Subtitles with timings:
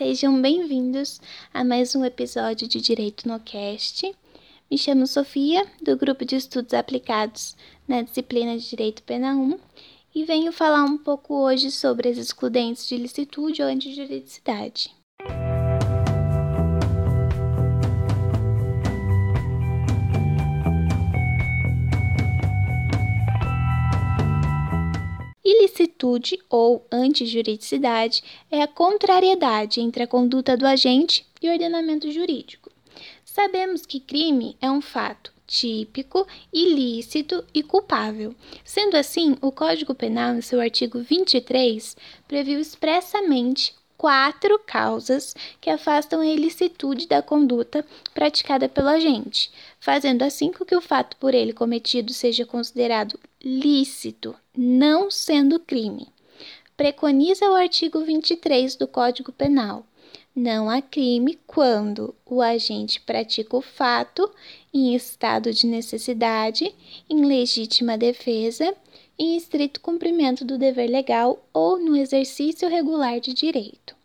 [0.00, 1.20] sejam bem-vindos
[1.52, 4.10] a mais um episódio de Direito no Cast.
[4.70, 7.54] Me chamo Sofia, do grupo de estudos aplicados
[7.86, 9.58] na disciplina de Direito Pena 1,
[10.14, 14.90] e venho falar um pouco hoje sobre as excludentes de licitude ou antijuridicidade.
[25.90, 32.70] Ilicitude ou antijuridicidade é a contrariedade entre a conduta do agente e o ordenamento jurídico.
[33.24, 38.34] Sabemos que crime é um fato típico, ilícito e culpável.
[38.64, 41.96] Sendo assim, o Código Penal, em seu artigo 23,
[42.28, 50.50] previu expressamente quatro causas que afastam a ilicitude da conduta praticada pelo agente, fazendo assim
[50.50, 56.08] com que o fato por ele cometido seja considerado lícito, não sendo crime.
[56.78, 59.84] Preconiza o artigo 23 do Código Penal.
[60.34, 64.30] Não há crime quando o agente pratica o fato
[64.72, 66.74] em estado de necessidade,
[67.06, 68.74] em legítima defesa,
[69.18, 73.99] em estrito cumprimento do dever legal ou no exercício regular de direito.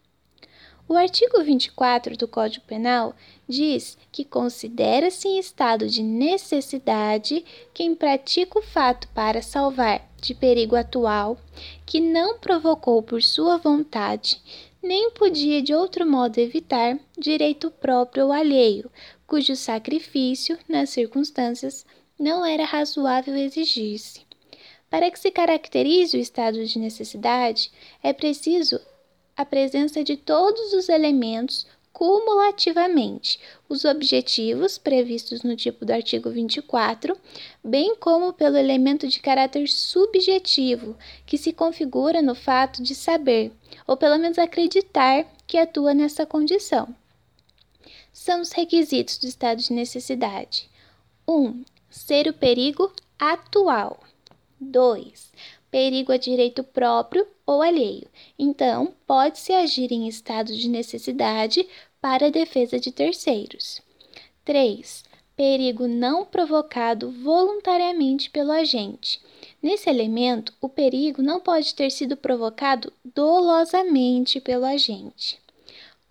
[0.88, 3.16] O artigo 24 do Código Penal
[3.47, 10.75] diz que considera-se em estado de necessidade quem pratica o fato para salvar de perigo
[10.75, 11.39] atual,
[11.88, 14.39] que não provocou por sua vontade,
[14.81, 18.91] nem podia de outro modo evitar direito próprio ou alheio,
[19.25, 21.83] cujo sacrifício, nas circunstâncias,
[22.17, 24.22] não era razoável exigir-se.
[24.88, 27.72] Para que se caracterize o estado de necessidade,
[28.03, 28.80] é preciso
[29.36, 37.17] a presença de todos os elementos cumulativamente, os objetivos previstos no tipo do artigo 24,
[37.63, 43.53] bem como pelo elemento de caráter subjetivo, que se configura no fato de saber,
[43.88, 46.94] ou pelo menos acreditar, que atua nessa condição.
[48.12, 50.69] São os requisitos do estado de necessidade:
[51.25, 51.34] 1.
[51.34, 54.03] Um, ser o perigo atual.
[54.59, 55.31] 2.
[55.75, 58.08] Perigo a direito próprio ou alheio.
[58.40, 61.68] Então, pode-se agir em estado de necessidade
[62.00, 63.81] para a defesa de terceiros.
[64.46, 65.03] 3.
[65.35, 69.22] Perigo não provocado voluntariamente pelo agente.
[69.62, 75.38] Nesse elemento, o perigo não pode ter sido provocado dolosamente pelo agente.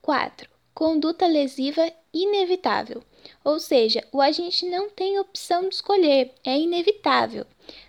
[0.03, 0.47] 4.
[0.75, 3.03] Conduta lesiva inevitável,
[3.43, 7.47] ou seja, o agente não tem opção de escolher, é inevitável.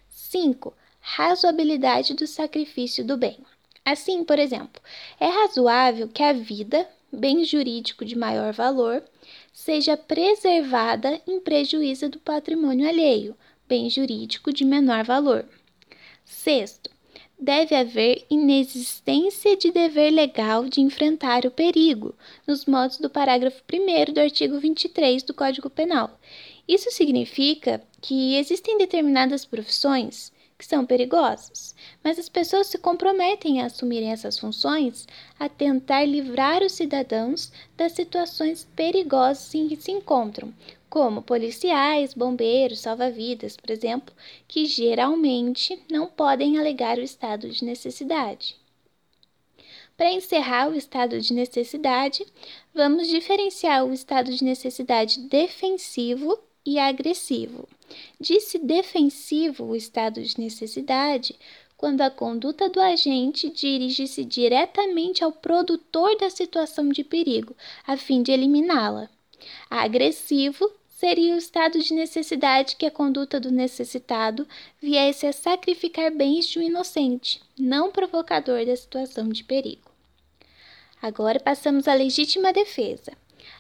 [0.08, 0.74] 5.
[1.08, 3.38] Razoabilidade do sacrifício do bem.
[3.86, 4.82] Assim, por exemplo,
[5.20, 9.04] é razoável que a vida, bem jurídico de maior valor,
[9.54, 15.46] seja preservada em prejuízo do patrimônio alheio, bem jurídico de menor valor.
[16.26, 16.90] Sexto,
[17.40, 22.16] deve haver inexistência de dever legal de enfrentar o perigo,
[22.48, 26.20] nos modos do parágrafo 1 do artigo 23 do Código Penal.
[26.68, 33.66] Isso significa que existem determinadas profissões que são perigosos, mas as pessoas se comprometem a
[33.66, 35.06] assumirem essas funções
[35.38, 40.54] a tentar livrar os cidadãos das situações perigosas em que se encontram,
[40.90, 44.16] como policiais, bombeiros, salva-vidas, por exemplo,
[44.48, 48.56] que geralmente não podem alegar o estado de necessidade.
[49.98, 52.26] Para encerrar o estado de necessidade,
[52.74, 57.68] vamos diferenciar o estado de necessidade defensivo e agressivo.
[58.20, 61.36] Disse defensivo o estado de necessidade
[61.78, 67.56] quando a conduta do agente dirige-se diretamente ao produtor da situação de perigo,
[67.86, 69.10] a fim de eliminá-la.
[69.70, 74.48] Agressivo seria o estado de necessidade que a conduta do necessitado
[74.82, 79.92] viesse a sacrificar bens de um inocente, não provocador da situação de perigo.
[81.02, 83.12] Agora passamos à legítima defesa.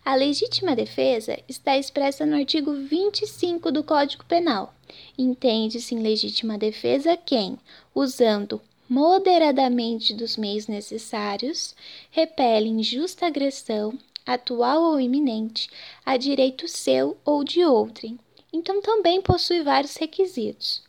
[0.03, 4.73] A legítima defesa está expressa no artigo 25 do Código Penal.
[5.17, 7.57] Entende-se em legítima defesa quem,
[7.93, 11.75] usando moderadamente dos meios necessários,
[12.11, 15.69] repele injusta agressão, atual ou iminente,
[16.05, 18.19] a direito seu ou de outrem.
[18.53, 20.83] Então também possui vários requisitos.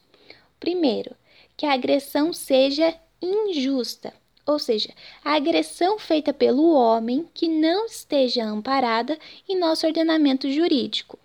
[0.61, 1.17] Primeiro,
[1.57, 4.13] que a agressão seja injusta
[4.47, 4.95] ou seja,
[5.25, 11.19] a agressão feita pelo homem que não esteja amparada em nosso ordenamento jurídico.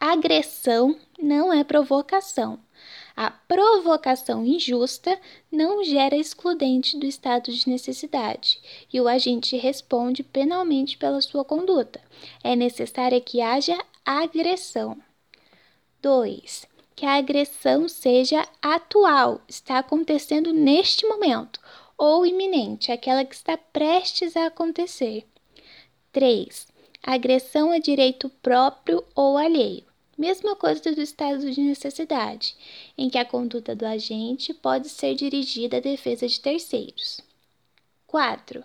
[0.00, 2.60] agressão não é provocação.
[3.16, 5.18] A provocação injusta
[5.50, 8.60] não gera excludente do estado de necessidade
[8.92, 12.00] e o agente responde penalmente pela sua conduta.
[12.44, 13.76] É necessária que haja
[14.06, 14.96] agressão.
[16.00, 16.64] 2.
[16.94, 21.60] Que a agressão seja atual, está acontecendo neste momento,
[21.98, 25.26] ou iminente, aquela que está prestes a acontecer.
[26.12, 26.68] 3.
[27.02, 29.84] Agressão a direito próprio ou alheio.
[30.16, 32.56] Mesma coisa do estado de necessidade,
[32.96, 37.20] em que a conduta do agente pode ser dirigida à defesa de terceiros.
[38.06, 38.64] 4.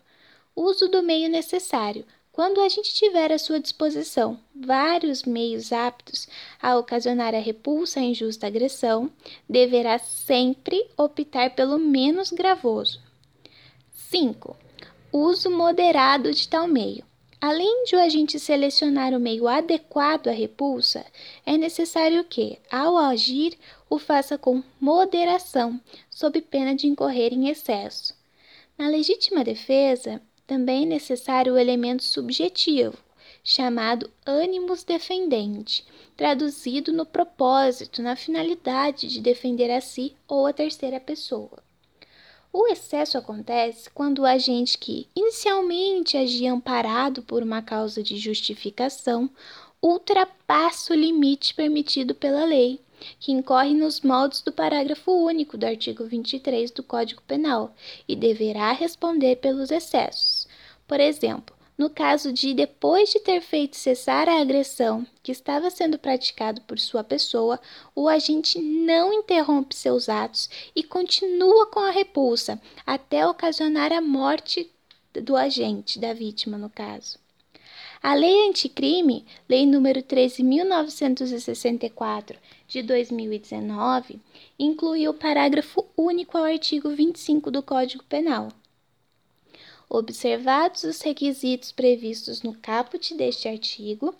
[0.56, 2.06] Uso do meio necessário.
[2.31, 6.27] Quando a gente tiver à sua disposição vários meios aptos
[6.59, 9.12] a ocasionar a repulsa à injusta agressão,
[9.47, 13.00] deverá sempre optar pelo menos gravoso.
[14.13, 14.56] 5.
[15.12, 17.04] Uso moderado de tal meio.
[17.42, 21.04] Além de o agente selecionar o meio adequado à repulsa,
[21.44, 23.57] é necessário que, ao agir,
[23.89, 25.81] o faça com moderação,
[26.12, 28.13] sob pena de incorrer em excesso.
[28.77, 33.00] Na legítima defesa, também é necessário o elemento subjetivo,
[33.44, 35.83] chamado ânimos defendente,
[36.15, 41.63] traduzido no propósito, na finalidade de defender a si ou a terceira pessoa.
[42.55, 49.27] O excesso acontece quando o agente que inicialmente agia amparado por uma causa de justificação
[49.81, 52.79] ultrapassa o limite permitido pela lei,
[53.19, 57.73] que incorre nos moldes do parágrafo único do artigo 23 do Código Penal
[58.07, 60.47] e deverá responder pelos excessos.
[60.88, 65.97] Por exemplo, no caso de, depois de ter feito cessar a agressão que estava sendo
[65.97, 67.59] praticado por sua pessoa,
[67.95, 74.69] o agente não interrompe seus atos e continua com a repulsa até ocasionar a morte
[75.13, 77.17] do agente, da vítima, no caso.
[78.01, 82.35] A Lei Anticrime, Lei nº 13.964
[82.67, 84.19] de 2019,
[84.59, 88.49] inclui o parágrafo único ao artigo 25 do Código Penal
[89.93, 94.15] Observados os requisitos previstos no caput deste artigo,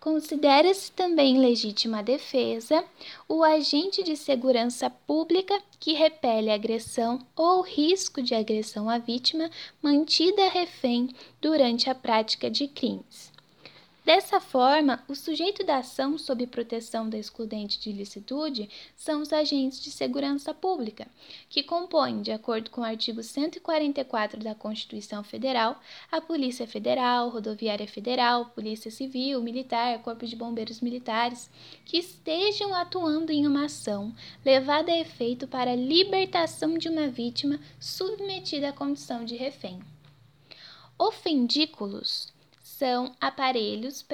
[0.00, 2.84] Considera-se também legítima defesa
[3.28, 9.50] o agente de segurança pública que repele agressão ou risco de agressão à vítima
[9.82, 11.08] mantida refém
[11.40, 13.32] durante a prática de crimes.
[14.08, 19.82] Dessa forma, o sujeito da ação sob proteção da excludente de ilicitude são os agentes
[19.82, 21.06] de segurança pública,
[21.50, 25.78] que compõem, de acordo com o artigo 144 da Constituição Federal,
[26.10, 31.50] a Polícia Federal, Rodoviária Federal, Polícia Civil, Militar, Corpo de Bombeiros Militares,
[31.84, 37.60] que estejam atuando em uma ação levada a efeito para a libertação de uma vítima
[37.78, 39.78] submetida à condição de refém.
[40.98, 42.37] Ofendículos
[42.78, 44.06] são aparelhos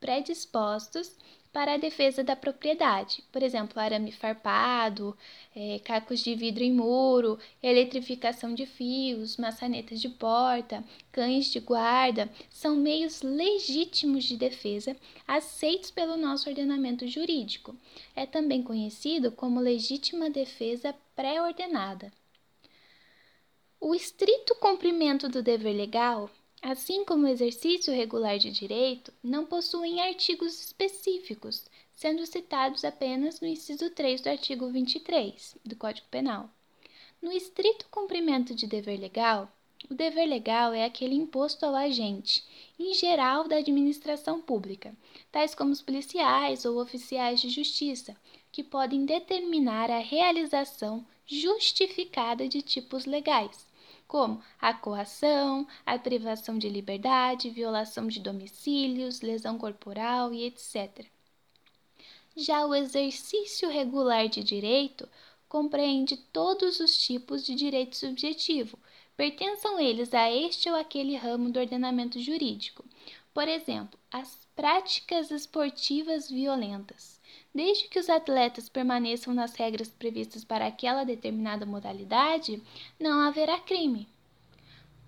[0.00, 1.18] predispostos
[1.52, 5.14] para a defesa da propriedade, por exemplo, arame farpado,
[5.54, 10.82] é, cacos de vidro em muro, eletrificação de fios, maçanetas de porta,
[11.12, 17.76] cães de guarda, são meios legítimos de defesa aceitos pelo nosso ordenamento jurídico.
[18.16, 22.10] É também conhecido como legítima defesa pré-ordenada.
[23.80, 26.30] O estrito cumprimento do dever legal
[26.62, 31.64] assim como o exercício regular de direito, não possuem artigos específicos,
[31.94, 36.50] sendo citados apenas no inciso 3 do artigo 23 do Código Penal.
[37.20, 39.50] No estrito cumprimento de dever legal,
[39.88, 42.44] o dever legal é aquele imposto ao agente,
[42.78, 44.94] em geral da administração pública,
[45.32, 48.14] tais como os policiais ou oficiais de justiça,
[48.52, 53.66] que podem determinar a realização justificada de tipos legais,
[54.10, 61.06] como a coação, a privação de liberdade, violação de domicílios, lesão corporal e etc.
[62.36, 65.08] Já o exercício regular de direito
[65.48, 68.76] compreende todos os tipos de direito subjetivo,
[69.16, 72.84] pertençam eles a este ou aquele ramo do ordenamento jurídico.
[73.32, 77.19] Por exemplo, as práticas esportivas violentas.
[77.52, 82.62] Desde que os atletas permaneçam nas regras previstas para aquela determinada modalidade,
[82.98, 84.08] não haverá crime.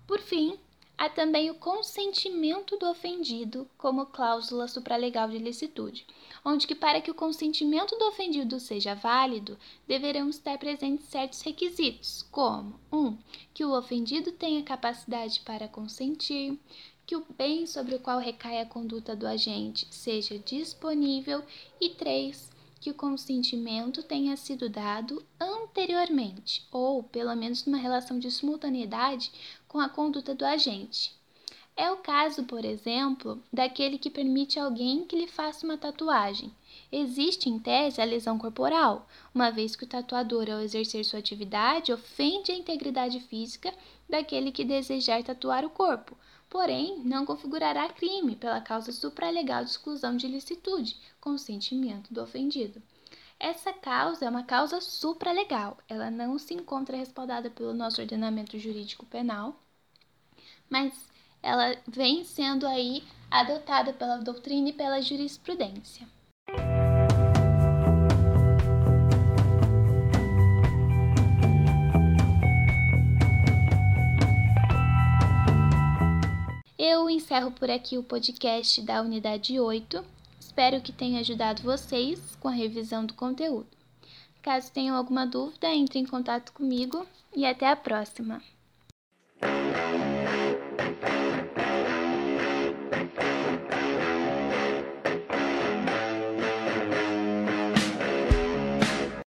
[0.05, 0.59] Por fim,
[0.97, 6.05] há também o consentimento do ofendido como cláusula supralegal de licitude,
[6.43, 9.57] onde que para que o consentimento do ofendido seja válido,
[9.87, 12.97] deverão estar presentes certos requisitos, como 1.
[12.97, 13.17] Um,
[13.53, 16.59] que o ofendido tenha capacidade para consentir,
[17.05, 21.43] que o bem sobre o qual recai a conduta do agente seja disponível
[21.79, 28.29] e 3 que o consentimento tenha sido dado anteriormente ou pelo menos numa relação de
[28.29, 29.31] simultaneidade
[29.67, 31.15] com a conduta do agente.
[31.75, 36.53] É o caso, por exemplo, daquele que permite alguém que lhe faça uma tatuagem.
[36.91, 41.91] Existe, em tese, a lesão corporal, uma vez que o tatuador, ao exercer sua atividade,
[41.91, 43.73] ofende a integridade física
[44.07, 46.15] daquele que desejar tatuar o corpo,
[46.53, 52.79] porém não configurará crime pela causa supralegal de exclusão de ilicitude, consentimento do ofendido.
[53.39, 55.79] Essa causa é uma causa supralegal.
[55.89, 59.59] Ela não se encontra respaldada pelo nosso ordenamento jurídico penal,
[60.69, 60.93] mas
[61.41, 66.07] ela vem sendo aí adotada pela doutrina e pela jurisprudência.
[77.13, 80.03] Encerro por aqui o podcast da unidade 8.
[80.39, 83.67] Espero que tenha ajudado vocês com a revisão do conteúdo.
[84.41, 87.05] Caso tenham alguma dúvida, entre em contato comigo
[87.35, 88.41] e até a próxima!